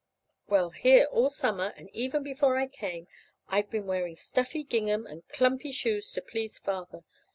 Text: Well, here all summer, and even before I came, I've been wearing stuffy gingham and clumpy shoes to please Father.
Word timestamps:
Well, 0.47 0.71
here 0.71 1.05
all 1.11 1.29
summer, 1.29 1.75
and 1.77 1.87
even 1.93 2.23
before 2.23 2.57
I 2.57 2.65
came, 2.65 3.07
I've 3.49 3.69
been 3.69 3.85
wearing 3.85 4.15
stuffy 4.15 4.63
gingham 4.63 5.05
and 5.05 5.27
clumpy 5.27 5.71
shoes 5.71 6.11
to 6.13 6.23
please 6.23 6.57
Father. 6.57 7.03